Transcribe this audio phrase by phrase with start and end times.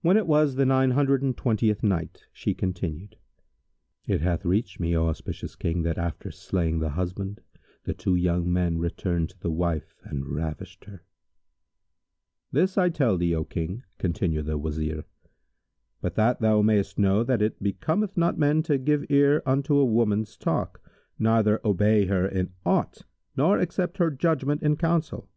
[0.00, 3.18] When it was the Nine Hundred and Twentieth Night, She continued:
[4.06, 7.42] It hath reached me, O auspicious King, that after slaying the husband
[7.84, 11.02] the two young men returned to the wife and ravished her.
[12.52, 15.04] "This I tell thee, O King," continued the Wazir,
[16.00, 19.84] "But that thou mayst know that it becometh not men to give ear unto a
[19.84, 20.80] woman's talk
[21.18, 23.02] neither obey her in aught
[23.36, 25.28] nor accept her judgment in counsel.